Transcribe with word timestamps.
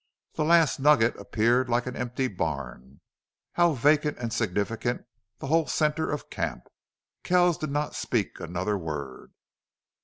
The 0.33 0.43
Last 0.43 0.79
Nugget 0.79 1.15
appeared 1.17 1.69
like 1.69 1.85
an 1.85 1.95
empty 1.95 2.27
barn. 2.27 3.01
How 3.53 3.73
vacant 3.73 4.17
and 4.17 4.33
significant 4.33 5.05
the 5.37 5.45
whole 5.45 5.67
center 5.67 6.09
of 6.09 6.31
camp! 6.31 6.63
Kells 7.21 7.55
did 7.55 7.69
not 7.69 7.93
speak 7.93 8.39
another 8.39 8.79
word. 8.79 9.31